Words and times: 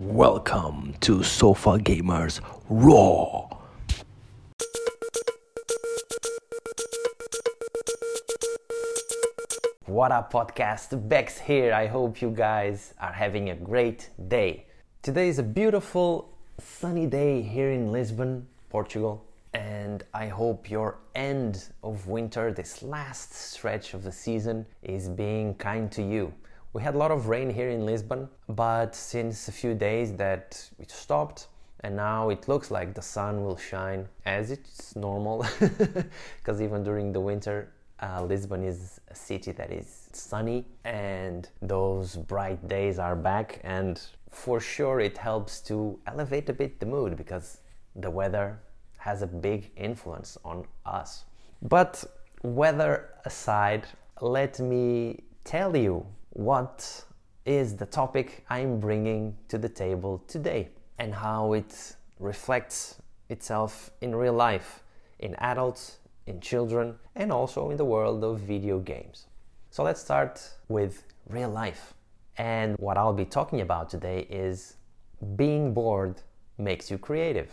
Welcome 0.00 0.94
to 1.00 1.22
Sofa 1.22 1.76
Gamers 1.76 2.40
Raw. 2.70 3.50
What 9.84 10.10
up, 10.10 10.32
podcast? 10.32 11.06
Bex 11.06 11.38
here. 11.38 11.74
I 11.74 11.86
hope 11.86 12.22
you 12.22 12.30
guys 12.30 12.94
are 12.98 13.12
having 13.12 13.50
a 13.50 13.54
great 13.54 14.08
day. 14.28 14.64
Today 15.02 15.28
is 15.28 15.38
a 15.38 15.42
beautiful 15.42 16.32
sunny 16.58 17.06
day 17.06 17.42
here 17.42 17.70
in 17.70 17.92
Lisbon, 17.92 18.46
Portugal, 18.70 19.22
and 19.52 20.02
I 20.14 20.28
hope 20.28 20.70
your 20.70 20.96
end 21.14 21.68
of 21.84 22.06
winter, 22.06 22.54
this 22.54 22.82
last 22.82 23.34
stretch 23.34 23.92
of 23.92 24.02
the 24.02 24.12
season, 24.12 24.64
is 24.82 25.10
being 25.10 25.56
kind 25.56 25.92
to 25.92 26.02
you. 26.02 26.32
We 26.72 26.82
had 26.82 26.94
a 26.94 26.98
lot 26.98 27.10
of 27.10 27.26
rain 27.26 27.50
here 27.50 27.70
in 27.70 27.84
Lisbon, 27.84 28.28
but 28.48 28.94
since 28.94 29.48
a 29.48 29.52
few 29.52 29.74
days 29.74 30.14
that 30.16 30.70
it 30.78 30.90
stopped, 30.90 31.48
and 31.80 31.96
now 31.96 32.28
it 32.28 32.46
looks 32.46 32.70
like 32.70 32.94
the 32.94 33.02
sun 33.02 33.42
will 33.42 33.56
shine 33.56 34.06
as 34.24 34.52
it's 34.52 34.94
normal, 34.94 35.44
because 36.38 36.62
even 36.62 36.84
during 36.84 37.12
the 37.12 37.20
winter, 37.20 37.72
uh, 38.00 38.22
Lisbon 38.22 38.62
is 38.62 39.00
a 39.08 39.14
city 39.14 39.50
that 39.52 39.72
is 39.72 40.08
sunny 40.12 40.64
and 40.84 41.48
those 41.60 42.16
bright 42.16 42.66
days 42.68 42.98
are 42.98 43.16
back 43.16 43.60
and 43.64 44.00
for 44.30 44.60
sure 44.60 45.00
it 45.00 45.18
helps 45.18 45.60
to 45.60 45.98
elevate 46.06 46.48
a 46.48 46.52
bit 46.52 46.80
the 46.80 46.86
mood 46.86 47.16
because 47.16 47.58
the 47.96 48.10
weather 48.10 48.58
has 48.98 49.22
a 49.22 49.26
big 49.26 49.70
influence 49.76 50.38
on 50.44 50.64
us. 50.86 51.24
But 51.62 52.04
weather 52.42 53.10
aside, 53.24 53.86
let 54.20 54.60
me 54.60 55.24
tell 55.44 55.76
you 55.76 56.06
what 56.30 57.04
is 57.44 57.76
the 57.76 57.86
topic 57.86 58.44
I'm 58.48 58.78
bringing 58.78 59.36
to 59.48 59.58
the 59.58 59.68
table 59.68 60.22
today 60.28 60.68
and 60.98 61.14
how 61.14 61.52
it 61.54 61.96
reflects 62.18 62.96
itself 63.28 63.90
in 64.00 64.14
real 64.14 64.34
life, 64.34 64.82
in 65.18 65.34
adults, 65.36 65.98
in 66.26 66.40
children, 66.40 66.94
and 67.16 67.32
also 67.32 67.70
in 67.70 67.76
the 67.76 67.84
world 67.84 68.22
of 68.22 68.40
video 68.40 68.78
games. 68.78 69.26
So 69.70 69.82
let's 69.82 70.00
start 70.00 70.40
with 70.68 71.04
real 71.28 71.50
life. 71.50 71.94
And 72.36 72.76
what 72.78 72.96
I'll 72.96 73.12
be 73.12 73.24
talking 73.24 73.60
about 73.60 73.90
today 73.90 74.26
is 74.30 74.76
being 75.36 75.74
bored 75.74 76.22
makes 76.58 76.90
you 76.90 76.98
creative. 76.98 77.50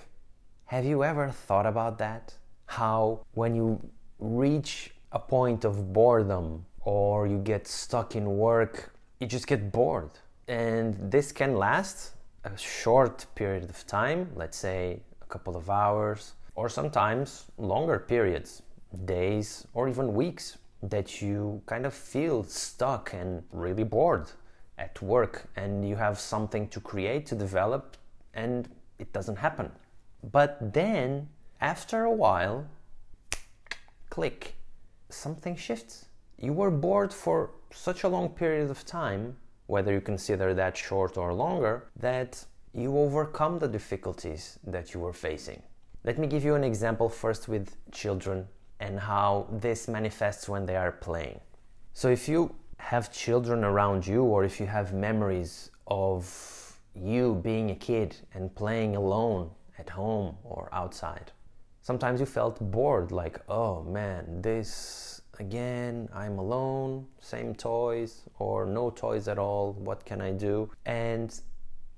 Have 0.66 0.86
you 0.86 1.04
ever 1.04 1.30
thought 1.30 1.66
about 1.66 1.98
that? 1.98 2.34
How, 2.66 3.22
when 3.34 3.56
you 3.56 3.82
reach 4.20 4.92
a 5.12 5.20
point 5.20 5.64
of 5.66 5.94
boredom 5.94 6.66
or 6.88 7.28
you 7.28 7.38
get 7.38 7.68
stuck 7.68 8.16
in 8.16 8.38
work, 8.38 8.94
you 9.20 9.28
just 9.28 9.46
get 9.46 9.74
bored. 9.74 10.10
And 10.48 10.96
this 11.12 11.34
can 11.34 11.58
last 11.58 12.14
a 12.46 12.58
short 12.58 13.26
period 13.36 13.70
of 13.70 13.86
time, 13.86 14.32
let's 14.36 14.58
say 14.58 15.02
a 15.22 15.26
couple 15.26 15.58
of 15.58 15.70
hours, 15.70 16.32
or 16.56 16.70
sometimes 16.70 17.52
longer 17.58 18.00
periods, 18.00 18.62
days 19.04 19.68
or 19.74 19.90
even 19.90 20.14
weeks, 20.14 20.60
that 20.82 21.22
you 21.22 21.62
kind 21.66 21.86
of 21.86 21.94
feel 21.94 22.42
stuck 22.44 23.12
and 23.12 23.44
really 23.52 23.84
bored 23.84 24.28
at 24.78 25.02
work 25.02 25.50
and 25.58 25.86
you 25.86 25.98
have 25.98 26.18
something 26.18 26.70
to 26.70 26.80
create, 26.80 27.26
to 27.26 27.36
develop, 27.36 27.98
and 28.34 28.70
it 28.98 29.12
doesn't 29.12 29.40
happen. 29.40 29.70
But 30.32 30.74
then, 30.74 31.28
after 31.60 32.06
a 32.06 32.14
while, 32.14 32.66
click, 34.10 34.56
something 35.10 35.58
shifts. 35.58 36.06
You 36.40 36.54
were 36.54 36.70
bored 36.70 37.12
for 37.12 37.50
such 37.72 38.04
a 38.04 38.08
long 38.08 38.30
period 38.30 38.70
of 38.70 38.86
time, 38.86 39.38
whether 39.66 39.92
you 39.92 40.02
consider 40.02 40.54
that 40.54 40.78
short 40.78 41.18
or 41.18 41.34
longer, 41.34 41.90
that 41.96 42.46
you 42.74 42.96
overcome 42.98 43.58
the 43.58 43.68
difficulties 43.68 44.60
that 44.64 44.94
you 44.94 45.00
were 45.00 45.14
facing. 45.14 45.64
Let 46.04 46.20
me 46.20 46.28
give 46.28 46.44
you 46.46 46.54
an 46.54 46.64
example 46.64 47.10
first 47.10 47.48
with 47.48 47.76
children 47.92 48.48
and 48.80 49.00
how 49.00 49.48
this 49.52 49.88
manifests 49.88 50.48
when 50.48 50.68
they 50.68 50.76
are 50.76 50.92
playing. 50.92 51.40
So, 51.94 52.10
if 52.10 52.30
you 52.30 52.54
have 52.78 53.12
children 53.12 53.64
around 53.64 54.06
you, 54.06 54.24
or 54.24 54.44
if 54.44 54.60
you 54.60 54.68
have 54.68 54.94
memories 54.94 55.72
of 55.88 56.80
you 56.94 57.42
being 57.44 57.72
a 57.72 57.76
kid 57.76 58.16
and 58.36 58.54
playing 58.54 58.96
alone 58.96 59.50
at 59.80 59.90
home 59.90 60.38
or 60.44 60.70
outside, 60.72 61.32
sometimes 61.88 62.20
you 62.20 62.26
felt 62.26 62.60
bored, 62.60 63.14
like, 63.14 63.40
oh 63.48 63.82
man, 63.82 64.42
this 64.42 65.22
again, 65.40 66.10
I'm 66.14 66.38
alone, 66.38 67.06
same 67.22 67.56
toys, 67.56 68.24
or 68.40 68.66
no 68.66 68.90
toys 68.90 69.30
at 69.30 69.40
all, 69.40 69.72
what 69.72 70.04
can 70.04 70.20
I 70.20 70.32
do? 70.32 70.70
And 70.86 71.30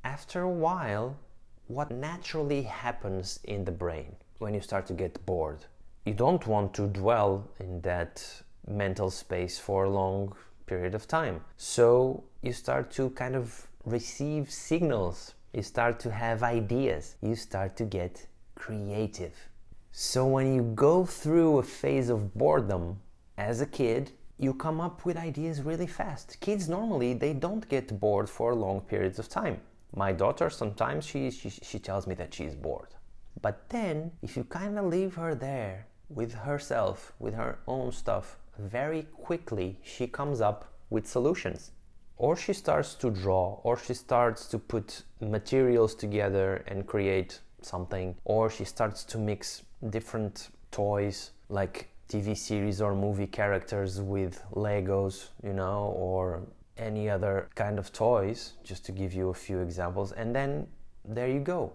after 0.04 0.42
a 0.42 0.56
while, 0.68 1.18
what 1.66 1.90
naturally 1.90 2.62
happens 2.62 3.40
in 3.46 3.66
the 3.66 3.72
brain 3.72 4.16
when 4.38 4.54
you 4.54 4.62
start 4.62 4.86
to 4.88 4.94
get 4.94 5.26
bored? 5.26 5.66
You 6.06 6.14
don't 6.14 6.46
want 6.46 6.76
to 6.76 6.86
dwell 6.86 7.50
in 7.60 7.82
that 7.82 8.24
mental 8.68 9.10
space 9.10 9.58
for 9.58 9.86
a 9.86 9.90
long 9.90 10.36
period 10.68 10.94
of 10.94 11.08
time. 11.08 11.42
So 11.58 12.24
you 12.44 12.54
start 12.54 12.92
to 12.92 13.10
kind 13.22 13.36
of 13.36 13.66
receive 13.86 14.52
signals, 14.52 15.34
you 15.52 15.64
start 15.64 16.00
to 16.02 16.12
have 16.12 16.44
ideas, 16.44 17.16
you 17.22 17.36
start 17.36 17.76
to 17.78 17.86
get 17.86 18.28
creative. 18.54 19.49
So 19.92 20.26
when 20.26 20.54
you 20.54 20.64
go 20.76 21.06
through 21.06 21.58
a 21.58 21.64
phase 21.64 22.10
of 22.10 22.34
boredom 22.34 23.02
as 23.38 23.60
a 23.60 23.66
kid, 23.66 24.12
you 24.38 24.54
come 24.54 24.80
up 24.80 25.06
with 25.06 25.18
ideas 25.18 25.62
really 25.62 25.88
fast. 25.88 26.40
Kids 26.40 26.70
normally 26.70 27.14
they 27.14 27.34
don't 27.34 27.68
get 27.68 28.00
bored 28.00 28.30
for 28.30 28.56
long 28.56 28.82
periods 28.82 29.20
of 29.20 29.28
time. 29.28 29.60
My 29.96 30.12
daughter 30.12 30.50
sometimes 30.50 31.06
she 31.06 31.32
she, 31.32 31.50
she 31.50 31.80
tells 31.80 32.08
me 32.08 32.16
that 32.16 32.34
she's 32.34 32.56
bored. 32.56 32.96
But 33.42 33.68
then 33.70 34.12
if 34.22 34.38
you 34.38 34.44
kind 34.44 34.78
of 34.78 34.86
leave 34.86 35.16
her 35.16 35.36
there 35.36 35.88
with 36.10 36.34
herself, 36.34 37.14
with 37.20 37.34
her 37.34 37.60
own 37.68 37.92
stuff, 37.92 38.38
very 38.58 39.04
quickly 39.04 39.80
she 39.84 40.08
comes 40.08 40.40
up 40.40 40.66
with 40.90 41.08
solutions. 41.08 41.72
Or 42.18 42.36
she 42.36 42.54
starts 42.54 42.96
to 42.96 43.10
draw, 43.10 43.62
or 43.64 43.78
she 43.78 43.94
starts 43.94 44.46
to 44.48 44.60
put 44.60 45.04
materials 45.22 45.96
together 45.96 46.64
and 46.68 46.86
create 46.86 47.40
something, 47.66 48.16
or 48.26 48.50
she 48.50 48.66
starts 48.66 49.04
to 49.06 49.18
mix 49.18 49.64
different 49.90 50.50
toys 50.72 51.32
like 51.50 51.90
TV 52.08 52.36
series 52.36 52.82
or 52.82 52.96
movie 52.96 53.28
characters 53.28 54.02
with 54.02 54.44
Legos, 54.54 55.28
you 55.44 55.54
know, 55.54 55.94
or 55.96 56.42
any 56.78 57.10
other 57.10 57.50
kind 57.56 57.78
of 57.78 57.92
toys, 57.94 58.54
just 58.64 58.86
to 58.86 58.92
give 58.92 59.14
you 59.14 59.30
a 59.30 59.34
few 59.34 59.60
examples. 59.60 60.12
And 60.14 60.36
then 60.36 60.68
there 61.06 61.28
you 61.28 61.40
go. 61.40 61.74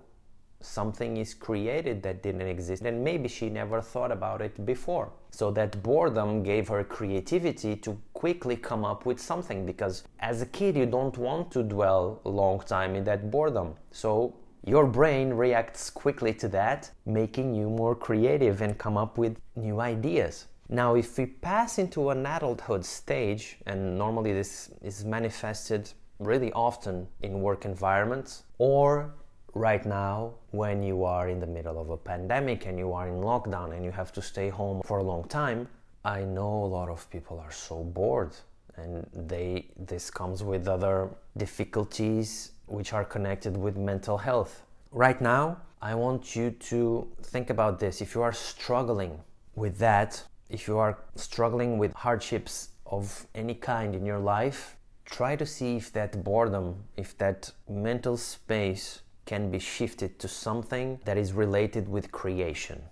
Something 0.60 1.18
is 1.18 1.34
created 1.34 2.02
that 2.04 2.22
didn't 2.22 2.48
exist, 2.48 2.82
and 2.82 3.04
maybe 3.04 3.28
she 3.28 3.50
never 3.50 3.82
thought 3.82 4.10
about 4.10 4.40
it 4.40 4.64
before. 4.64 5.12
So 5.30 5.50
that 5.50 5.82
boredom 5.82 6.42
gave 6.42 6.68
her 6.68 6.82
creativity 6.84 7.76
to 7.76 8.00
quickly 8.14 8.56
come 8.56 8.84
up 8.84 9.04
with 9.04 9.20
something 9.20 9.66
because 9.66 10.04
as 10.20 10.40
a 10.40 10.46
kid 10.46 10.76
you 10.76 10.86
don't 10.86 11.18
want 11.18 11.50
to 11.52 11.62
dwell 11.62 12.22
a 12.24 12.28
long 12.30 12.60
time 12.60 12.94
in 12.94 13.04
that 13.04 13.30
boredom. 13.30 13.74
So 13.90 14.34
your 14.66 14.86
brain 14.86 15.34
reacts 15.34 15.90
quickly 15.90 16.32
to 16.32 16.48
that, 16.48 16.90
making 17.04 17.54
you 17.54 17.68
more 17.68 17.94
creative 17.94 18.62
and 18.62 18.78
come 18.78 18.96
up 18.96 19.18
with 19.18 19.38
new 19.56 19.80
ideas. 19.80 20.46
Now, 20.70 20.94
if 20.94 21.18
we 21.18 21.26
pass 21.26 21.78
into 21.78 22.08
an 22.08 22.24
adulthood 22.24 22.84
stage, 22.84 23.58
and 23.66 23.98
normally 23.98 24.32
this 24.32 24.70
is 24.80 25.04
manifested 25.04 25.90
really 26.18 26.50
often 26.52 27.06
in 27.20 27.42
work 27.42 27.66
environments, 27.66 28.44
or 28.56 29.12
right 29.52 29.84
now 29.84 30.32
when 30.52 30.82
you 30.82 31.04
are 31.04 31.28
in 31.28 31.40
the 31.40 31.46
middle 31.46 31.78
of 31.78 31.90
a 31.90 31.98
pandemic 31.98 32.64
and 32.64 32.78
you 32.78 32.92
are 32.94 33.06
in 33.06 33.16
lockdown 33.16 33.76
and 33.76 33.84
you 33.84 33.90
have 33.90 34.12
to 34.12 34.22
stay 34.22 34.48
home 34.48 34.80
for 34.84 34.98
a 34.98 35.02
long 35.02 35.24
time, 35.24 35.68
I 36.06 36.22
know 36.22 36.64
a 36.64 36.72
lot 36.78 36.88
of 36.88 37.08
people 37.10 37.38
are 37.38 37.52
so 37.52 37.84
bored 37.84 38.34
and 38.76 39.06
they 39.12 39.66
this 39.76 40.10
comes 40.10 40.42
with 40.42 40.68
other 40.68 41.08
difficulties 41.36 42.52
which 42.66 42.92
are 42.92 43.04
connected 43.04 43.56
with 43.56 43.76
mental 43.76 44.18
health. 44.18 44.62
Right 44.90 45.20
now, 45.20 45.58
I 45.82 45.94
want 45.94 46.34
you 46.34 46.50
to 46.50 47.06
think 47.22 47.50
about 47.50 47.78
this. 47.78 48.00
If 48.00 48.14
you 48.14 48.22
are 48.22 48.32
struggling 48.32 49.20
with 49.54 49.78
that, 49.78 50.22
if 50.48 50.66
you 50.66 50.78
are 50.78 50.98
struggling 51.14 51.78
with 51.78 51.92
hardships 51.94 52.70
of 52.86 53.26
any 53.34 53.54
kind 53.54 53.94
in 53.94 54.06
your 54.06 54.18
life, 54.18 54.76
try 55.04 55.36
to 55.36 55.44
see 55.44 55.76
if 55.76 55.92
that 55.92 56.24
boredom, 56.24 56.84
if 56.96 57.16
that 57.18 57.50
mental 57.68 58.16
space 58.16 59.02
can 59.26 59.50
be 59.50 59.58
shifted 59.58 60.18
to 60.18 60.28
something 60.28 61.00
that 61.04 61.16
is 61.16 61.32
related 61.32 61.88
with 61.88 62.12
creation. 62.12 62.82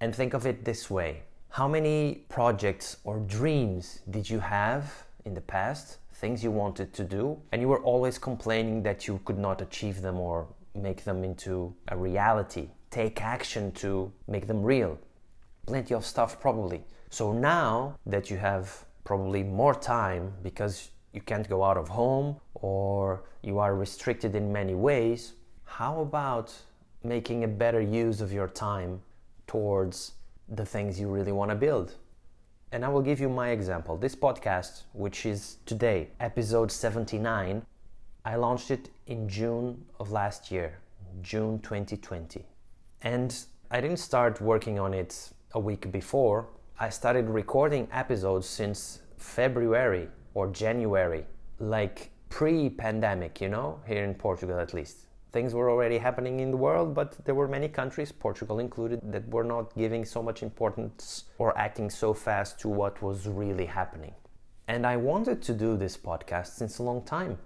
And 0.00 0.14
think 0.14 0.34
of 0.34 0.46
it 0.46 0.64
this 0.64 0.90
way 0.90 1.22
How 1.50 1.68
many 1.68 2.26
projects 2.28 2.98
or 3.04 3.18
dreams 3.20 4.00
did 4.10 4.28
you 4.28 4.40
have 4.40 5.05
in 5.26 5.34
the 5.34 5.40
past? 5.42 5.98
Things 6.14 6.42
you 6.42 6.50
wanted 6.50 6.94
to 6.94 7.04
do, 7.04 7.38
and 7.52 7.60
you 7.60 7.68
were 7.68 7.82
always 7.82 8.16
complaining 8.16 8.82
that 8.84 9.06
you 9.06 9.20
could 9.26 9.38
not 9.38 9.60
achieve 9.60 10.00
them 10.00 10.18
or 10.18 10.46
make 10.74 11.04
them 11.04 11.24
into 11.24 11.74
a 11.88 11.96
reality. 11.96 12.68
Take 12.90 13.20
action 13.20 13.72
to 13.72 14.10
make 14.28 14.46
them 14.46 14.62
real. 14.62 14.98
Plenty 15.66 15.94
of 15.94 16.06
stuff, 16.06 16.40
probably. 16.40 16.84
So 17.10 17.32
now 17.32 17.98
that 18.06 18.30
you 18.30 18.38
have 18.38 18.86
probably 19.04 19.42
more 19.42 19.74
time 19.74 20.32
because 20.42 20.90
you 21.12 21.20
can't 21.20 21.48
go 21.48 21.62
out 21.62 21.76
of 21.76 21.88
home 21.88 22.36
or 22.54 23.24
you 23.42 23.58
are 23.58 23.74
restricted 23.74 24.34
in 24.34 24.52
many 24.52 24.74
ways, 24.74 25.34
how 25.64 26.00
about 26.00 26.54
making 27.02 27.44
a 27.44 27.48
better 27.48 27.80
use 27.80 28.20
of 28.20 28.32
your 28.32 28.48
time 28.48 29.00
towards 29.46 30.12
the 30.48 30.64
things 30.64 30.98
you 30.98 31.08
really 31.08 31.32
want 31.32 31.50
to 31.50 31.56
build? 31.56 31.94
And 32.76 32.84
I 32.84 32.88
will 32.88 33.00
give 33.00 33.20
you 33.20 33.30
my 33.30 33.52
example. 33.52 33.96
This 33.96 34.14
podcast, 34.14 34.82
which 34.92 35.24
is 35.24 35.56
today, 35.64 36.08
episode 36.20 36.70
79, 36.70 37.64
I 38.22 38.36
launched 38.36 38.70
it 38.70 38.90
in 39.06 39.26
June 39.30 39.82
of 39.98 40.12
last 40.12 40.50
year, 40.50 40.78
June 41.22 41.58
2020. 41.60 42.44
And 43.00 43.34
I 43.70 43.80
didn't 43.80 43.96
start 43.96 44.42
working 44.42 44.78
on 44.78 44.92
it 44.92 45.30
a 45.52 45.58
week 45.58 45.90
before. 45.90 46.48
I 46.78 46.90
started 46.90 47.30
recording 47.30 47.88
episodes 47.92 48.46
since 48.46 49.00
February 49.16 50.08
or 50.34 50.48
January, 50.48 51.24
like 51.58 52.10
pre 52.28 52.68
pandemic, 52.68 53.40
you 53.40 53.48
know, 53.48 53.80
here 53.86 54.04
in 54.04 54.12
Portugal 54.12 54.60
at 54.60 54.74
least. 54.74 55.06
Things 55.32 55.54
were 55.54 55.70
already 55.70 55.98
happening 55.98 56.40
in 56.40 56.50
the 56.50 56.56
world, 56.56 56.94
but 56.94 57.24
there 57.24 57.34
were 57.34 57.48
many 57.48 57.68
countries, 57.68 58.12
Portugal 58.12 58.58
included, 58.58 59.00
that 59.12 59.28
were 59.28 59.44
not 59.44 59.74
giving 59.76 60.04
so 60.04 60.22
much 60.22 60.42
importance 60.42 61.24
or 61.38 61.56
acting 61.58 61.90
so 61.90 62.14
fast 62.14 62.58
to 62.60 62.68
what 62.68 63.02
was 63.02 63.26
really 63.26 63.66
happening. 63.66 64.14
And 64.68 64.86
I 64.86 64.96
wanted 64.96 65.42
to 65.42 65.52
do 65.52 65.76
this 65.76 65.96
podcast 65.96 66.48
since 66.48 66.78
a 66.78 66.82
long 66.82 67.02
time. 67.02 67.38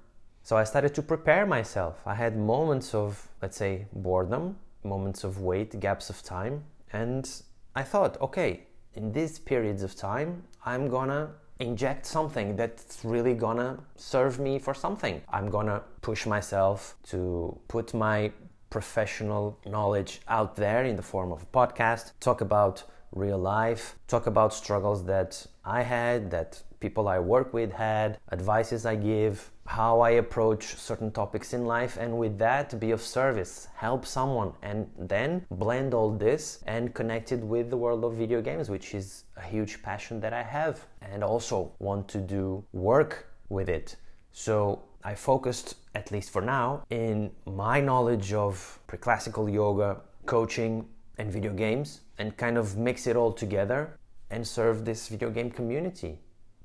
So 0.42 0.56
I 0.56 0.64
started 0.64 0.94
to 0.94 1.02
prepare 1.02 1.46
myself. 1.46 2.00
I 2.06 2.14
had 2.14 2.36
moments 2.36 2.94
of, 2.94 3.28
let's 3.42 3.56
say, 3.56 3.86
boredom, 3.92 4.56
moments 4.84 5.24
of 5.24 5.40
wait, 5.40 5.78
gaps 5.80 6.10
of 6.10 6.22
time, 6.22 6.64
and 6.92 7.30
I 7.74 7.82
thought, 7.82 8.20
okay, 8.20 8.66
in 8.94 9.12
these 9.12 9.38
periods 9.38 9.82
of 9.82 9.94
time, 9.94 10.44
I'm 10.64 10.88
gonna 10.88 11.30
inject 11.60 12.06
something 12.06 12.56
that's 12.56 13.04
really 13.04 13.34
gonna 13.34 13.78
serve 13.96 14.40
me 14.40 14.58
for 14.58 14.74
something. 14.74 15.22
I'm 15.28 15.50
gonna 15.50 15.82
push 16.00 16.26
myself 16.26 16.96
to 17.10 17.58
put 17.68 17.94
my 17.94 18.32
professional 18.70 19.58
knowledge 19.66 20.20
out 20.28 20.56
there 20.56 20.84
in 20.84 20.96
the 20.96 21.02
form 21.02 21.32
of 21.32 21.42
a 21.42 21.46
podcast, 21.46 22.12
talk 22.20 22.40
about 22.40 22.84
real 23.12 23.38
life, 23.38 23.96
talk 24.08 24.26
about 24.26 24.54
struggles 24.54 25.04
that 25.04 25.46
I 25.64 25.82
had, 25.82 26.30
that 26.30 26.62
people 26.80 27.08
I 27.08 27.18
work 27.18 27.52
with 27.52 27.72
had, 27.72 28.18
advices 28.32 28.86
I 28.86 28.96
give, 28.96 29.50
how 29.70 30.00
I 30.00 30.10
approach 30.24 30.74
certain 30.74 31.12
topics 31.12 31.52
in 31.52 31.64
life, 31.64 31.96
and 31.96 32.18
with 32.18 32.38
that, 32.38 32.80
be 32.80 32.90
of 32.90 33.00
service, 33.00 33.68
help 33.76 34.04
someone, 34.04 34.52
and 34.62 34.90
then 34.98 35.46
blend 35.48 35.94
all 35.94 36.10
this 36.10 36.58
and 36.66 36.92
connect 36.92 37.30
it 37.30 37.38
with 37.38 37.70
the 37.70 37.76
world 37.76 38.04
of 38.04 38.14
video 38.14 38.42
games, 38.42 38.68
which 38.68 38.94
is 38.96 39.26
a 39.36 39.42
huge 39.42 39.80
passion 39.80 40.18
that 40.22 40.32
I 40.32 40.42
have, 40.42 40.84
and 41.00 41.22
also 41.22 41.70
want 41.78 42.08
to 42.08 42.18
do 42.18 42.64
work 42.72 43.28
with 43.48 43.68
it. 43.68 43.94
So 44.32 44.82
I 45.04 45.14
focused, 45.14 45.76
at 45.94 46.10
least 46.10 46.30
for 46.30 46.42
now, 46.42 46.82
in 46.90 47.30
my 47.46 47.80
knowledge 47.80 48.32
of 48.32 48.80
preclassical 48.88 49.52
yoga, 49.52 50.00
coaching, 50.26 50.84
and 51.18 51.30
video 51.30 51.52
games, 51.52 52.00
and 52.18 52.36
kind 52.36 52.58
of 52.58 52.76
mix 52.76 53.06
it 53.06 53.14
all 53.14 53.32
together 53.32 53.96
and 54.30 54.44
serve 54.44 54.84
this 54.84 55.06
video 55.06 55.30
game 55.30 55.48
community 55.48 56.18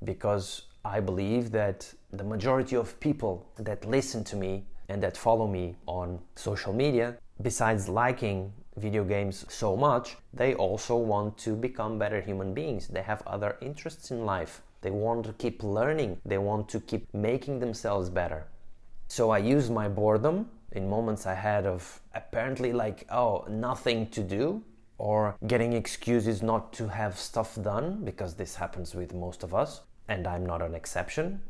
because 0.03 0.63
I 0.85 0.99
believe 0.99 1.51
that 1.51 1.91
the 2.11 2.23
majority 2.23 2.75
of 2.75 2.99
people 2.99 3.49
that 3.57 3.85
listen 3.85 4.23
to 4.25 4.35
me 4.35 4.65
and 4.87 5.01
that 5.01 5.17
follow 5.17 5.47
me 5.47 5.75
on 5.87 6.19
social 6.35 6.73
media, 6.73 7.17
besides 7.41 7.89
liking 7.89 8.53
video 8.77 9.03
games 9.03 9.45
so 9.49 9.75
much, 9.75 10.15
they 10.31 10.53
also 10.53 10.95
want 10.95 11.39
to 11.39 11.55
become 11.55 11.97
better 11.97 12.21
human 12.21 12.53
beings. 12.53 12.87
They 12.87 13.01
have 13.01 13.23
other 13.25 13.57
interests 13.61 14.11
in 14.11 14.25
life. 14.25 14.61
They 14.81 14.91
want 14.91 15.25
to 15.25 15.33
keep 15.33 15.63
learning, 15.63 16.19
they 16.23 16.37
want 16.37 16.69
to 16.69 16.79
keep 16.79 17.11
making 17.13 17.59
themselves 17.59 18.11
better. 18.11 18.45
So 19.07 19.31
I 19.31 19.39
use 19.39 19.71
my 19.71 19.89
boredom 19.89 20.49
in 20.73 20.87
moments 20.87 21.25
I 21.25 21.33
had 21.33 21.65
of 21.65 21.99
apparently 22.13 22.73
like, 22.73 23.07
oh, 23.11 23.45
nothing 23.49 24.07
to 24.11 24.21
do, 24.21 24.61
or 24.99 25.35
getting 25.47 25.73
excuses 25.73 26.43
not 26.43 26.71
to 26.73 26.87
have 26.87 27.17
stuff 27.17 27.57
done, 27.63 28.05
because 28.05 28.35
this 28.35 28.55
happens 28.55 28.93
with 28.93 29.15
most 29.15 29.41
of 29.41 29.55
us, 29.55 29.81
and 30.07 30.27
I'm 30.27 30.45
not 30.45 30.61
an 30.61 30.75
exception. 30.75 31.41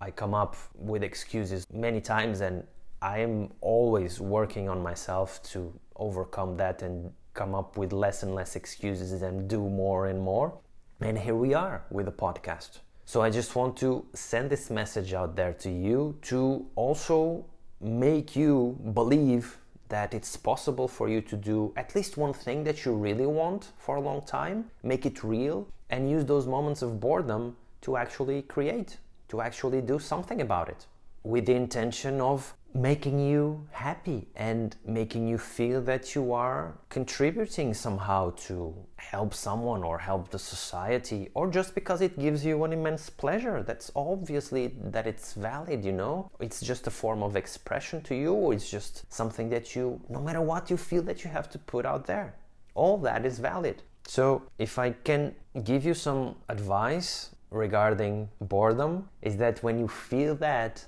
I 0.00 0.10
come 0.10 0.34
up 0.34 0.56
with 0.74 1.02
excuses 1.02 1.66
many 1.72 2.00
times, 2.00 2.40
and 2.40 2.64
I'm 3.00 3.52
always 3.60 4.20
working 4.20 4.68
on 4.68 4.82
myself 4.82 5.42
to 5.52 5.72
overcome 5.96 6.56
that 6.56 6.82
and 6.82 7.12
come 7.34 7.54
up 7.54 7.76
with 7.76 7.92
less 7.92 8.22
and 8.22 8.34
less 8.34 8.56
excuses 8.56 9.22
and 9.22 9.48
do 9.48 9.60
more 9.60 10.06
and 10.06 10.20
more. 10.20 10.58
And 11.00 11.18
here 11.18 11.34
we 11.34 11.54
are 11.54 11.84
with 11.90 12.06
the 12.06 12.12
podcast. 12.12 12.80
So 13.04 13.22
I 13.22 13.30
just 13.30 13.56
want 13.56 13.76
to 13.78 14.06
send 14.14 14.50
this 14.50 14.70
message 14.70 15.12
out 15.14 15.34
there 15.36 15.52
to 15.54 15.70
you 15.70 16.16
to 16.22 16.66
also 16.76 17.44
make 17.80 18.36
you 18.36 18.78
believe 18.94 19.58
that 19.88 20.14
it's 20.14 20.36
possible 20.36 20.88
for 20.88 21.08
you 21.08 21.20
to 21.20 21.36
do 21.36 21.72
at 21.76 21.94
least 21.94 22.16
one 22.16 22.32
thing 22.32 22.64
that 22.64 22.84
you 22.84 22.94
really 22.94 23.26
want 23.26 23.72
for 23.78 23.96
a 23.96 24.00
long 24.00 24.22
time, 24.22 24.70
make 24.82 25.04
it 25.04 25.22
real, 25.22 25.68
and 25.90 26.10
use 26.10 26.24
those 26.24 26.46
moments 26.46 26.80
of 26.80 27.00
boredom 27.00 27.56
to 27.82 27.96
actually 27.96 28.42
create, 28.42 28.98
to 29.28 29.40
actually 29.40 29.80
do 29.80 29.98
something 29.98 30.40
about 30.40 30.68
it 30.68 30.86
with 31.24 31.46
the 31.46 31.54
intention 31.54 32.20
of 32.20 32.54
making 32.74 33.20
you 33.20 33.66
happy 33.70 34.26
and 34.34 34.76
making 34.86 35.28
you 35.28 35.36
feel 35.36 35.82
that 35.82 36.14
you 36.14 36.32
are 36.32 36.78
contributing 36.88 37.74
somehow 37.74 38.30
to 38.30 38.74
help 38.96 39.34
someone 39.34 39.82
or 39.84 39.98
help 39.98 40.30
the 40.30 40.38
society 40.38 41.28
or 41.34 41.50
just 41.50 41.74
because 41.74 42.00
it 42.00 42.18
gives 42.18 42.44
you 42.44 42.64
an 42.64 42.72
immense 42.72 43.10
pleasure. 43.10 43.62
That's 43.62 43.92
obviously 43.94 44.74
that 44.84 45.06
it's 45.06 45.34
valid 45.34 45.84
you 45.84 45.92
know? 45.92 46.30
It's 46.40 46.60
just 46.60 46.86
a 46.86 46.90
form 46.90 47.22
of 47.22 47.36
expression 47.36 48.00
to 48.04 48.14
you. 48.14 48.52
It's 48.52 48.70
just 48.70 49.12
something 49.12 49.50
that 49.50 49.76
you 49.76 50.00
no 50.08 50.20
matter 50.22 50.40
what 50.40 50.70
you 50.70 50.78
feel 50.78 51.02
that 51.02 51.24
you 51.24 51.30
have 51.30 51.50
to 51.50 51.58
put 51.58 51.84
out 51.84 52.06
there 52.06 52.34
all 52.74 52.96
that 52.98 53.26
is 53.26 53.38
valid. 53.38 53.82
So 54.06 54.42
if 54.58 54.78
i 54.78 54.90
can 54.90 55.34
give 55.62 55.84
you 55.84 55.94
some 55.94 56.36
advice 56.48 57.31
regarding 57.52 58.28
boredom 58.40 59.08
is 59.20 59.36
that 59.36 59.62
when 59.62 59.78
you 59.78 59.88
feel 59.88 60.34
that 60.36 60.84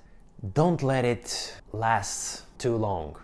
don't 0.52 0.82
let 0.82 1.04
it 1.04 1.56
last 1.72 2.44
too 2.58 2.76
long. 2.76 3.16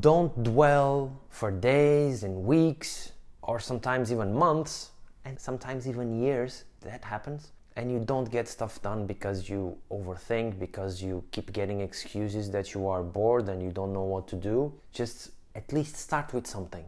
Don't 0.00 0.42
dwell 0.42 1.20
for 1.28 1.50
days 1.50 2.24
and 2.24 2.44
weeks, 2.44 3.12
or 3.42 3.60
sometimes 3.60 4.10
even 4.10 4.34
months, 4.34 4.90
and 5.24 5.38
sometimes 5.38 5.86
even 5.86 6.20
years. 6.20 6.64
That 6.80 7.04
happens. 7.04 7.52
And 7.76 7.90
you 7.90 7.98
don't 7.98 8.30
get 8.30 8.48
stuff 8.48 8.80
done 8.82 9.06
because 9.06 9.48
you 9.48 9.76
overthink, 9.90 10.58
because 10.58 11.02
you 11.02 11.24
keep 11.32 11.52
getting 11.52 11.80
excuses 11.80 12.50
that 12.50 12.74
you 12.74 12.88
are 12.88 13.02
bored 13.02 13.48
and 13.48 13.62
you 13.62 13.70
don't 13.70 13.92
know 13.92 14.04
what 14.04 14.26
to 14.28 14.36
do. 14.36 14.72
Just 14.92 15.30
at 15.54 15.72
least 15.72 15.96
start 15.96 16.32
with 16.32 16.46
something. 16.46 16.84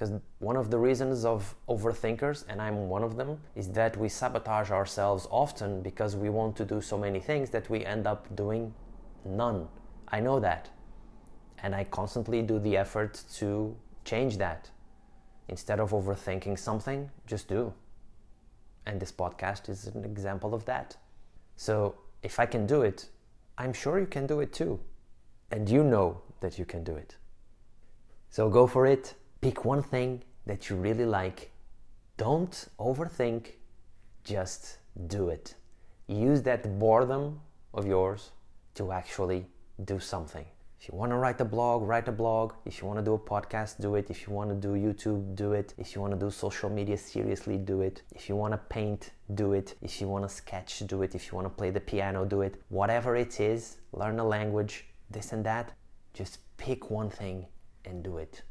Because 0.00 0.18
one 0.38 0.56
of 0.56 0.70
the 0.70 0.78
reasons 0.78 1.26
of 1.26 1.54
overthinkers, 1.68 2.46
and 2.48 2.62
I'm 2.62 2.88
one 2.88 3.02
of 3.02 3.16
them, 3.16 3.38
is 3.54 3.68
that 3.72 3.98
we 3.98 4.08
sabotage 4.08 4.70
ourselves 4.70 5.28
often 5.30 5.82
because 5.82 6.16
we 6.16 6.30
want 6.30 6.56
to 6.56 6.64
do 6.64 6.80
so 6.80 6.96
many 6.96 7.20
things 7.20 7.50
that 7.50 7.68
we 7.68 7.84
end 7.84 8.06
up 8.06 8.34
doing 8.34 8.72
None. 9.26 9.68
I 10.08 10.20
know 10.20 10.40
that. 10.40 10.70
And 11.62 11.74
I 11.74 11.84
constantly 11.84 12.40
do 12.40 12.58
the 12.58 12.78
effort 12.78 13.22
to 13.34 13.76
change 14.06 14.38
that. 14.38 14.70
Instead 15.48 15.80
of 15.80 15.90
overthinking 15.90 16.58
something, 16.58 17.10
just 17.26 17.46
do. 17.46 17.70
And 18.86 18.98
this 18.98 19.12
podcast 19.12 19.68
is 19.68 19.86
an 19.88 20.06
example 20.06 20.54
of 20.54 20.64
that. 20.64 20.96
So 21.56 21.94
if 22.22 22.40
I 22.40 22.46
can 22.46 22.66
do 22.66 22.80
it, 22.80 23.10
I'm 23.58 23.74
sure 23.74 24.00
you 24.00 24.06
can 24.06 24.26
do 24.26 24.40
it 24.40 24.54
too. 24.54 24.80
And 25.50 25.68
you 25.68 25.84
know 25.84 26.22
that 26.40 26.58
you 26.58 26.64
can 26.64 26.84
do 26.84 26.94
it. 26.96 27.16
So 28.30 28.48
go 28.48 28.66
for 28.66 28.86
it. 28.86 29.14
Pick 29.40 29.64
one 29.64 29.82
thing 29.82 30.22
that 30.46 30.68
you 30.68 30.76
really 30.76 31.06
like. 31.06 31.50
Don't 32.18 32.68
overthink, 32.78 33.52
just 34.22 34.78
do 35.06 35.30
it. 35.30 35.54
Use 36.08 36.42
that 36.42 36.78
boredom 36.78 37.40
of 37.72 37.86
yours 37.86 38.32
to 38.74 38.92
actually 38.92 39.46
do 39.84 39.98
something. 39.98 40.44
If 40.78 40.88
you 40.88 40.98
want 40.98 41.12
to 41.12 41.16
write 41.16 41.40
a 41.40 41.44
blog, 41.44 41.88
write 41.88 42.08
a 42.08 42.12
blog. 42.12 42.52
If 42.66 42.80
you 42.80 42.86
want 42.86 42.98
to 42.98 43.04
do 43.04 43.14
a 43.14 43.18
podcast, 43.18 43.80
do 43.80 43.94
it. 43.94 44.10
If 44.10 44.26
you 44.26 44.32
want 44.32 44.50
to 44.50 44.56
do 44.56 44.74
YouTube, 44.74 45.34
do 45.34 45.52
it. 45.52 45.72
If 45.78 45.94
you 45.94 46.02
want 46.02 46.12
to 46.12 46.18
do 46.18 46.30
social 46.30 46.68
media 46.68 46.98
seriously, 46.98 47.56
do 47.56 47.80
it. 47.80 48.02
If 48.14 48.28
you 48.28 48.36
want 48.36 48.52
to 48.52 48.58
paint, 48.58 49.10
do 49.34 49.52
it. 49.54 49.74
If 49.80 50.00
you 50.00 50.08
want 50.08 50.28
to 50.28 50.34
sketch, 50.34 50.80
do 50.86 51.02
it. 51.02 51.14
If 51.14 51.30
you 51.30 51.36
want 51.36 51.46
to 51.46 51.50
play 51.50 51.70
the 51.70 51.80
piano, 51.80 52.24
do 52.24 52.42
it. 52.42 52.62
Whatever 52.68 53.16
it 53.16 53.40
is, 53.40 53.76
learn 53.92 54.18
a 54.18 54.24
language, 54.24 54.86
this 55.10 55.32
and 55.32 55.44
that, 55.44 55.72
just 56.12 56.38
pick 56.56 56.90
one 56.90 57.08
thing 57.08 57.46
and 57.84 58.02
do 58.02 58.18
it. 58.18 58.42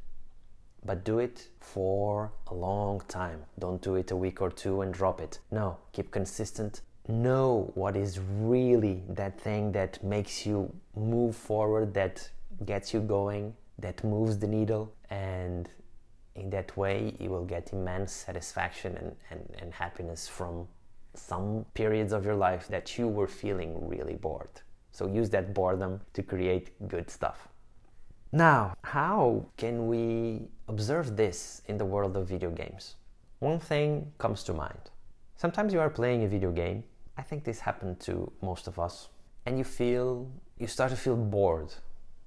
But 0.86 1.04
do 1.04 1.20
it 1.20 1.50
for 1.60 2.32
a 2.48 2.54
long 2.54 3.02
time. 3.08 3.44
Don't 3.60 3.82
do 3.82 3.96
it 3.96 4.12
a 4.12 4.16
week 4.16 4.42
or 4.42 4.50
two 4.50 4.82
and 4.82 4.94
drop 4.94 5.20
it. 5.20 5.40
No, 5.52 5.78
keep 5.92 6.12
consistent 6.12 6.82
know 7.10 7.72
what 7.74 7.98
is 7.98 8.20
really 8.20 9.04
that 9.10 9.40
thing 9.40 9.72
that 9.72 10.02
makes 10.04 10.46
you 10.46 10.72
move 10.96 11.36
forward, 11.36 11.94
that 11.96 12.30
gets 12.66 12.94
you 12.94 13.00
going, 13.02 13.54
that 13.80 14.04
moves 14.04 14.38
the 14.38 14.48
needle, 14.48 14.94
and 15.10 15.70
in 16.36 16.50
that 16.52 16.76
way 16.78 17.16
you 17.20 17.30
will 17.30 17.46
get 17.46 17.74
immense 17.74 18.12
satisfaction 18.12 18.96
and, 18.98 19.16
and, 19.32 19.56
and 19.60 19.74
happiness 19.74 20.28
from 20.28 20.68
some 21.16 21.66
periods 21.74 22.14
of 22.14 22.24
your 22.24 22.36
life 22.36 22.68
that 22.68 22.98
you 22.98 23.08
were 23.08 23.28
feeling 23.28 23.88
really 23.88 24.16
bored. 24.16 24.62
So 24.92 25.08
use 25.08 25.30
that 25.32 25.54
boredom 25.54 26.02
to 26.14 26.24
create 26.24 26.88
good 26.88 27.10
stuff. 27.10 27.48
Now, 28.32 28.76
how 28.84 29.48
can 29.58 29.88
we 29.88 30.50
observe 30.68 31.18
this 31.18 31.64
in 31.68 31.80
the 31.80 31.86
world 31.86 32.16
of 32.16 32.28
video 32.28 32.52
games? 32.52 32.96
One 33.40 33.60
thing 33.60 34.12
comes 34.20 34.44
to 34.44 34.54
mind. 34.54 34.92
Sometimes 35.36 35.74
you 35.74 35.80
are 35.80 35.90
playing 35.90 36.24
a 36.24 36.28
video 36.28 36.52
game, 36.52 36.84
I 37.18 37.24
think 37.24 37.44
this 37.44 37.60
happened 37.60 38.00
to 38.02 38.32
most 38.44 38.68
of 38.68 38.78
us, 38.78 39.10
and 39.48 39.58
you 39.58 39.64
feel, 39.64 40.30
you 40.60 40.68
start 40.68 40.92
to 40.92 40.96
feel 40.96 41.16
bored. 41.16 41.74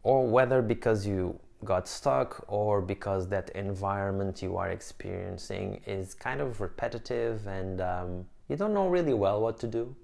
Or 0.03 0.27
whether 0.27 0.61
because 0.61 1.07
you 1.07 1.39
got 1.65 1.87
stuck 1.87 2.45
or 2.49 2.81
because 2.81 3.29
that 3.29 3.51
environment 3.51 4.43
you 4.43 4.57
are 4.57 4.71
experiencing 4.71 5.83
is 5.87 6.15
kind 6.15 6.41
of 6.41 6.61
repetitive 6.61 7.47
and 7.47 7.81
um, 7.81 8.27
you 8.49 8.57
don't 8.57 8.75
know 8.75 8.89
really 8.89 9.15
well 9.15 9.41
what 9.41 9.61
to 9.61 9.69
do, 9.69 9.95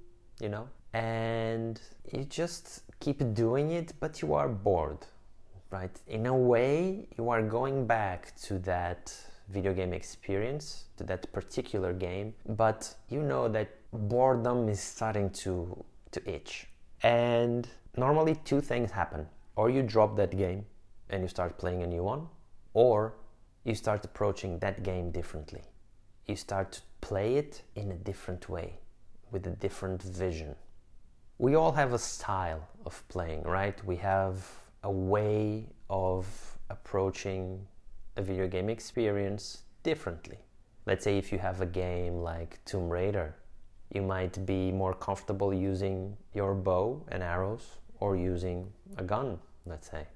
you 0.40 0.48
know? 0.48 0.68
And 0.92 1.80
you 2.12 2.24
just 2.24 2.82
keep 3.00 3.34
doing 3.34 3.72
it, 3.72 3.94
but 3.98 4.22
you 4.22 4.32
are 4.34 4.48
bored, 4.48 5.04
right? 5.70 6.00
In 6.06 6.26
a 6.26 6.36
way, 6.36 7.08
you 7.16 7.28
are 7.30 7.42
going 7.42 7.86
back 7.86 8.34
to 8.42 8.58
that 8.60 9.14
video 9.48 9.72
game 9.72 9.92
experience, 9.92 10.84
to 10.96 11.04
that 11.04 11.32
particular 11.32 11.92
game, 11.92 12.34
but 12.46 12.94
you 13.08 13.22
know 13.22 13.48
that 13.48 13.70
boredom 13.92 14.68
is 14.68 14.80
starting 14.80 15.30
to, 15.30 15.84
to 16.10 16.30
itch. 16.30 16.66
And 17.02 17.68
normally, 17.96 18.34
two 18.44 18.60
things 18.60 18.90
happen 18.90 19.26
or 19.58 19.68
you 19.68 19.82
drop 19.82 20.14
that 20.14 20.30
game 20.38 20.64
and 21.10 21.20
you 21.20 21.28
start 21.28 21.58
playing 21.58 21.82
a 21.82 21.86
new 21.86 22.04
one, 22.04 22.28
or 22.74 23.14
you 23.64 23.74
start 23.74 24.04
approaching 24.04 24.56
that 24.60 24.84
game 24.84 25.10
differently. 25.10 25.62
You 26.26 26.36
start 26.36 26.70
to 26.72 26.80
play 27.00 27.34
it 27.34 27.62
in 27.74 27.90
a 27.90 27.96
different 27.96 28.48
way, 28.48 28.74
with 29.32 29.44
a 29.48 29.50
different 29.50 30.00
vision. 30.02 30.54
We 31.38 31.56
all 31.56 31.72
have 31.72 31.92
a 31.92 31.98
style 31.98 32.68
of 32.86 33.02
playing, 33.08 33.42
right? 33.42 33.84
We 33.84 33.96
have 33.96 34.46
a 34.82 34.90
way 34.90 35.66
of 35.90 36.26
approaching 36.70 37.66
a 38.16 38.22
video 38.22 38.46
game 38.46 38.68
experience 38.68 39.62
differently. 39.82 40.38
Let's 40.86 41.04
say 41.04 41.18
if 41.18 41.32
you 41.32 41.38
have 41.38 41.60
a 41.60 41.66
game 41.66 42.16
like 42.22 42.64
Tomb 42.64 42.88
Raider, 42.88 43.34
you 43.94 44.02
might 44.02 44.44
be 44.46 44.72
more 44.72 44.94
comfortable 44.94 45.52
using 45.54 46.16
your 46.34 46.54
bow 46.54 47.04
and 47.08 47.22
arrows 47.22 47.78
or 48.00 48.16
using 48.16 48.72
a 48.96 49.02
gun, 49.02 49.38
let's 49.66 49.90
say 49.90 50.06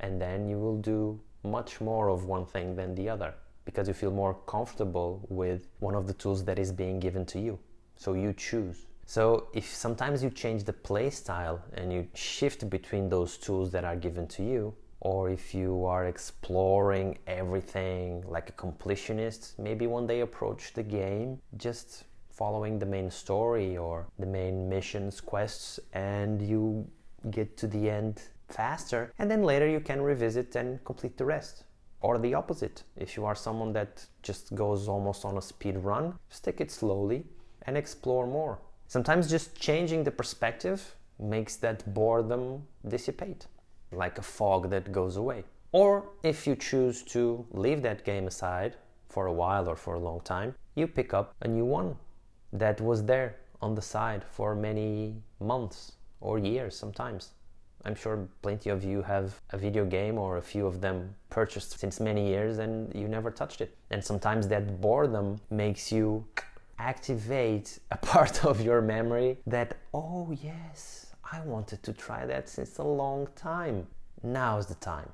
and 0.00 0.20
then 0.20 0.48
you 0.48 0.58
will 0.58 0.76
do 0.76 1.20
much 1.44 1.80
more 1.80 2.08
of 2.08 2.24
one 2.24 2.44
thing 2.44 2.74
than 2.74 2.94
the 2.94 3.08
other 3.08 3.34
because 3.64 3.86
you 3.86 3.94
feel 3.94 4.10
more 4.10 4.34
comfortable 4.46 5.24
with 5.28 5.68
one 5.78 5.94
of 5.94 6.06
the 6.06 6.14
tools 6.14 6.44
that 6.44 6.58
is 6.58 6.72
being 6.72 6.98
given 6.98 7.24
to 7.24 7.38
you. 7.38 7.58
So 7.96 8.14
you 8.14 8.32
choose. 8.32 8.86
So 9.10 9.48
if 9.52 9.66
sometimes 9.66 10.22
you 10.22 10.30
change 10.30 10.62
the 10.62 10.72
play 10.72 11.10
style 11.10 11.60
and 11.74 11.92
you 11.92 12.06
shift 12.14 12.70
between 12.70 13.08
those 13.08 13.36
tools 13.38 13.72
that 13.72 13.84
are 13.84 13.96
given 13.96 14.28
to 14.28 14.44
you, 14.44 14.72
or 15.00 15.28
if 15.30 15.52
you 15.52 15.84
are 15.84 16.06
exploring 16.06 17.18
everything 17.26 18.22
like 18.28 18.50
a 18.50 18.52
completionist, 18.52 19.58
maybe 19.58 19.88
one 19.88 20.06
day 20.06 20.20
approach 20.20 20.74
the 20.74 20.84
game 20.84 21.40
just 21.56 22.04
following 22.30 22.78
the 22.78 22.86
main 22.86 23.10
story 23.10 23.76
or 23.76 24.06
the 24.20 24.26
main 24.26 24.68
missions, 24.68 25.20
quests, 25.20 25.80
and 25.92 26.40
you 26.40 26.88
get 27.32 27.56
to 27.56 27.66
the 27.66 27.90
end 27.90 28.22
faster, 28.48 29.12
and 29.18 29.28
then 29.28 29.42
later 29.42 29.66
you 29.68 29.80
can 29.80 30.00
revisit 30.00 30.54
and 30.54 30.84
complete 30.84 31.16
the 31.16 31.24
rest. 31.24 31.64
Or 32.00 32.16
the 32.16 32.34
opposite, 32.34 32.84
if 32.94 33.16
you 33.16 33.24
are 33.24 33.34
someone 33.34 33.72
that 33.72 34.06
just 34.22 34.54
goes 34.54 34.86
almost 34.86 35.24
on 35.24 35.36
a 35.36 35.42
speed 35.42 35.78
run, 35.78 36.14
stick 36.28 36.60
it 36.60 36.70
slowly 36.70 37.26
and 37.66 37.76
explore 37.76 38.28
more. 38.28 38.60
Sometimes 38.90 39.30
just 39.30 39.54
changing 39.54 40.02
the 40.02 40.10
perspective 40.10 40.96
makes 41.20 41.54
that 41.58 41.94
boredom 41.94 42.66
dissipate, 42.88 43.46
like 43.92 44.18
a 44.18 44.22
fog 44.22 44.68
that 44.70 44.90
goes 44.90 45.16
away. 45.16 45.44
Or 45.70 46.08
if 46.24 46.44
you 46.44 46.56
choose 46.56 47.04
to 47.14 47.46
leave 47.52 47.82
that 47.82 48.04
game 48.04 48.26
aside 48.26 48.74
for 49.08 49.26
a 49.26 49.32
while 49.32 49.68
or 49.68 49.76
for 49.76 49.94
a 49.94 50.00
long 50.00 50.22
time, 50.22 50.56
you 50.74 50.88
pick 50.88 51.14
up 51.14 51.36
a 51.42 51.46
new 51.46 51.64
one 51.64 51.94
that 52.52 52.80
was 52.80 53.04
there 53.04 53.36
on 53.62 53.76
the 53.76 53.82
side 53.82 54.24
for 54.28 54.56
many 54.56 55.22
months 55.38 55.92
or 56.20 56.40
years 56.40 56.76
sometimes. 56.76 57.30
I'm 57.84 57.94
sure 57.94 58.26
plenty 58.42 58.70
of 58.70 58.82
you 58.82 59.02
have 59.02 59.40
a 59.50 59.56
video 59.56 59.84
game 59.84 60.18
or 60.18 60.38
a 60.38 60.42
few 60.42 60.66
of 60.66 60.80
them 60.80 61.14
purchased 61.28 61.78
since 61.78 62.00
many 62.00 62.26
years 62.26 62.58
and 62.58 62.92
you 62.92 63.06
never 63.06 63.30
touched 63.30 63.60
it. 63.60 63.76
And 63.92 64.04
sometimes 64.04 64.48
that 64.48 64.80
boredom 64.80 65.38
makes 65.48 65.92
you 65.92 66.26
activate 66.80 67.78
a 67.90 67.96
part 68.12 68.44
of 68.44 68.60
your 68.60 68.80
memory 68.80 69.38
that, 69.46 69.76
oh, 69.92 70.32
yes, 70.42 71.14
I 71.30 71.40
wanted 71.42 71.82
to 71.84 71.92
try 71.92 72.26
that 72.26 72.48
since 72.48 72.78
a 72.78 72.82
long 72.82 73.28
time. 73.36 73.86
Now's 74.22 74.66
the 74.66 74.74
time. 74.74 75.10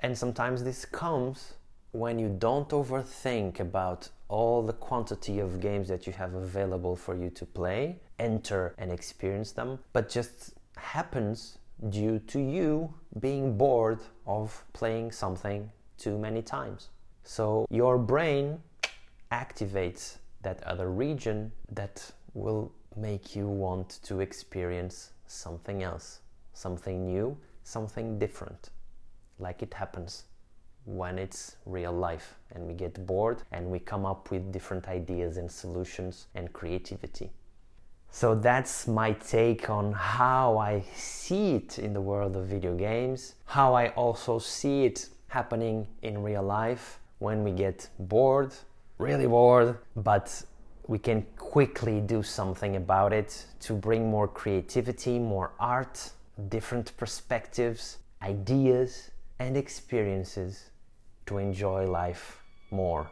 And 0.00 0.16
sometimes 0.16 0.64
this 0.64 0.84
comes 0.84 1.54
when 1.92 2.18
you 2.18 2.28
don't 2.28 2.68
overthink 2.70 3.60
about 3.60 4.08
all 4.28 4.62
the 4.62 4.72
quantity 4.72 5.38
of 5.38 5.60
games 5.60 5.86
that 5.88 6.06
you 6.06 6.12
have 6.12 6.34
available 6.34 6.96
for 6.96 7.14
you 7.14 7.30
to 7.30 7.46
play, 7.46 8.00
enter 8.18 8.74
and 8.78 8.90
experience 8.90 9.52
them, 9.52 9.78
but 9.92 10.08
just 10.08 10.54
happens 10.76 11.58
due 11.90 12.18
to 12.18 12.40
you 12.40 12.92
being 13.20 13.56
bored 13.56 14.00
of 14.26 14.64
playing 14.72 15.12
something 15.12 15.70
too 15.96 16.18
many 16.18 16.42
times. 16.42 16.88
So 17.22 17.66
your 17.70 17.96
brain 17.96 18.60
activates 19.30 20.16
that 20.44 20.62
other 20.64 20.90
region 20.90 21.50
that 21.72 22.10
will 22.34 22.72
make 22.96 23.34
you 23.34 23.48
want 23.48 23.98
to 24.04 24.20
experience 24.20 25.10
something 25.26 25.82
else, 25.82 26.20
something 26.52 27.04
new, 27.04 27.36
something 27.64 28.18
different, 28.18 28.70
like 29.38 29.62
it 29.62 29.74
happens 29.74 30.24
when 30.84 31.18
it's 31.18 31.56
real 31.64 31.92
life 31.92 32.36
and 32.54 32.66
we 32.66 32.74
get 32.74 33.06
bored 33.06 33.42
and 33.52 33.66
we 33.70 33.78
come 33.78 34.04
up 34.04 34.30
with 34.30 34.52
different 34.52 34.86
ideas 34.88 35.38
and 35.38 35.50
solutions 35.50 36.26
and 36.34 36.52
creativity. 36.52 37.30
So 38.10 38.34
that's 38.34 38.86
my 38.86 39.12
take 39.12 39.68
on 39.68 39.92
how 39.92 40.58
I 40.58 40.84
see 40.94 41.54
it 41.54 41.78
in 41.80 41.92
the 41.92 42.00
world 42.00 42.36
of 42.36 42.46
video 42.46 42.76
games, 42.76 43.34
how 43.46 43.74
I 43.74 43.88
also 43.88 44.38
see 44.38 44.84
it 44.84 45.08
happening 45.28 45.88
in 46.02 46.22
real 46.22 46.44
life 46.44 47.00
when 47.18 47.42
we 47.42 47.50
get 47.50 47.88
bored, 47.98 48.54
really 48.98 49.26
bored, 49.26 49.78
but 49.96 50.42
we 50.86 50.98
can 50.98 51.22
quickly 51.36 52.00
do 52.00 52.22
something 52.22 52.76
about 52.76 53.12
it 53.12 53.46
to 53.60 53.72
bring 53.72 54.10
more 54.10 54.28
creativity, 54.28 55.18
more 55.18 55.52
art, 55.58 56.10
different 56.48 56.96
perspectives, 56.96 57.98
ideas, 58.22 59.10
and 59.38 59.56
experiences 59.56 60.70
to 61.26 61.38
enjoy 61.38 61.86
life 61.86 62.42
more. 62.70 63.10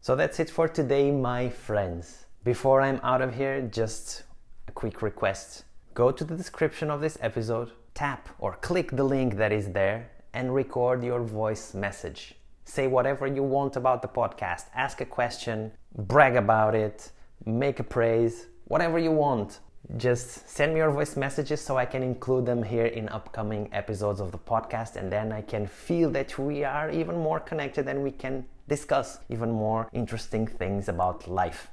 So 0.00 0.16
that's 0.16 0.40
it 0.40 0.48
for 0.50 0.68
today, 0.68 1.10
my 1.10 1.48
friends. 1.48 2.26
Before 2.44 2.80
I'm 2.80 3.00
out 3.02 3.20
of 3.20 3.34
here, 3.34 3.60
just 3.60 4.22
a 4.68 4.72
quick 4.72 5.02
request. 5.02 5.64
Go 5.94 6.10
to 6.10 6.24
the 6.24 6.36
description 6.36 6.90
of 6.90 7.00
this 7.00 7.18
episode, 7.20 7.72
tap 7.94 8.28
or 8.38 8.54
click 8.54 8.92
the 8.92 9.04
link 9.04 9.36
that 9.36 9.52
is 9.52 9.72
there, 9.72 10.10
and 10.32 10.54
record 10.54 11.02
your 11.02 11.22
voice 11.22 11.74
message. 11.74 12.37
Say 12.68 12.86
whatever 12.86 13.26
you 13.26 13.42
want 13.42 13.76
about 13.76 14.02
the 14.02 14.08
podcast, 14.08 14.66
ask 14.74 15.00
a 15.00 15.06
question, 15.06 15.72
brag 15.96 16.36
about 16.36 16.74
it, 16.74 17.12
make 17.46 17.80
a 17.80 17.82
praise, 17.82 18.48
whatever 18.66 18.98
you 18.98 19.10
want. 19.10 19.60
Just 19.96 20.46
send 20.46 20.74
me 20.74 20.80
your 20.80 20.90
voice 20.90 21.16
messages 21.16 21.62
so 21.62 21.78
I 21.78 21.86
can 21.86 22.02
include 22.02 22.44
them 22.44 22.62
here 22.62 22.84
in 22.84 23.08
upcoming 23.08 23.70
episodes 23.72 24.20
of 24.20 24.32
the 24.32 24.38
podcast, 24.38 24.96
and 24.96 25.10
then 25.10 25.32
I 25.32 25.40
can 25.40 25.66
feel 25.66 26.10
that 26.10 26.38
we 26.38 26.62
are 26.62 26.90
even 26.90 27.16
more 27.16 27.40
connected 27.40 27.88
and 27.88 28.02
we 28.02 28.10
can 28.10 28.44
discuss 28.68 29.20
even 29.30 29.50
more 29.50 29.88
interesting 29.94 30.46
things 30.46 30.90
about 30.90 31.26
life. 31.26 31.70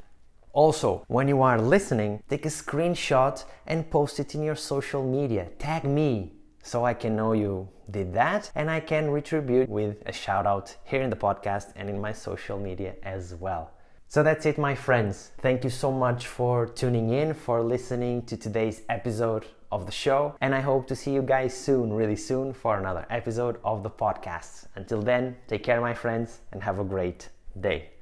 Also, 0.53 1.03
when 1.07 1.27
you 1.27 1.41
are 1.41 1.59
listening, 1.59 2.23
take 2.29 2.45
a 2.45 2.49
screenshot 2.49 3.43
and 3.67 3.91
post 3.91 4.17
it 4.17 4.33
in 4.33 4.41
your 4.41 4.55
social 4.55 5.03
media. 5.03 5.49
Tag 5.59 5.83
me 5.83 6.31
so 6.65 6.83
I 6.83 6.95
can 6.95 7.15
know 7.15 7.33
you 7.33 7.69
did 7.91 8.11
that 8.15 8.51
and 8.55 8.71
I 8.71 8.79
can 8.79 9.11
retribute 9.11 9.69
with 9.69 10.01
a 10.07 10.11
shout 10.11 10.47
out 10.47 10.75
here 10.83 11.03
in 11.03 11.11
the 11.11 11.15
podcast 11.15 11.73
and 11.75 11.87
in 11.87 12.01
my 12.01 12.11
social 12.11 12.57
media 12.57 12.95
as 13.03 13.35
well. 13.35 13.71
So 14.07 14.23
that's 14.23 14.47
it, 14.47 14.57
my 14.57 14.73
friends. 14.73 15.31
Thank 15.41 15.63
you 15.63 15.69
so 15.69 15.91
much 15.91 16.25
for 16.25 16.65
tuning 16.65 17.11
in, 17.11 17.35
for 17.35 17.61
listening 17.61 18.23
to 18.23 18.35
today's 18.35 18.81
episode 18.89 19.45
of 19.71 19.85
the 19.85 19.91
show. 19.91 20.35
And 20.41 20.55
I 20.55 20.61
hope 20.61 20.87
to 20.87 20.95
see 20.95 21.11
you 21.11 21.21
guys 21.21 21.53
soon, 21.53 21.93
really 21.93 22.15
soon, 22.15 22.51
for 22.51 22.79
another 22.79 23.05
episode 23.11 23.59
of 23.63 23.83
the 23.83 23.89
podcast. 23.91 24.65
Until 24.75 25.01
then, 25.01 25.37
take 25.47 25.63
care, 25.63 25.81
my 25.81 25.93
friends, 25.93 26.39
and 26.51 26.63
have 26.63 26.79
a 26.79 26.83
great 26.83 27.29
day. 27.59 27.94